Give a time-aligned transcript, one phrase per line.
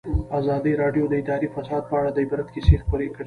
[0.39, 3.19] ازادي راډیو د اداري فساد په اړه د عبرت کیسې خبر کړي.